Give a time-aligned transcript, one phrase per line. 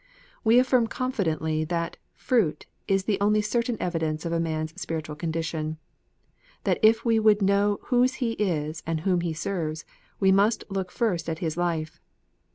[0.43, 1.95] We affirm confidently that"
[2.27, 5.77] fruit" is the only certain evidence of a man s spiritual condition;
[6.63, 9.85] that if we would know whose he is and whom he serves,
[10.19, 11.99] we must look first at his life.